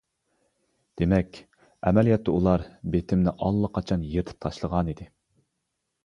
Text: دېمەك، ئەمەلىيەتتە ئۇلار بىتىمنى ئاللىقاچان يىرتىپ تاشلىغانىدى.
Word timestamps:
دېمەك، 0.99 1.35
ئەمەلىيەتتە 1.89 2.33
ئۇلار 2.37 2.63
بىتىمنى 2.95 3.33
ئاللىقاچان 3.49 4.07
يىرتىپ 4.13 4.41
تاشلىغانىدى. 4.47 5.07